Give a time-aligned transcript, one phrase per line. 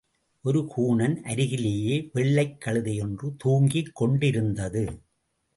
[0.41, 2.09] ஒரு கூனன் அருகிலே
[2.13, 5.01] வெள்ளைக் கழுதையொன்று தூங்கிக் கொண்டிருந்தது.